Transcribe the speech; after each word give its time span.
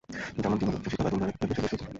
যেমন 0.41 0.55
তিনি 0.59 0.69
বলেছেন, 0.71 0.91
শিল্প 0.93 1.03
খাত 1.03 1.13
উন্নয়নের 1.15 1.35
দিকে 1.37 1.45
বেশি 1.49 1.61
দৃষ্টি 1.61 1.75
দিতে 1.77 1.83
হবে। 1.83 1.89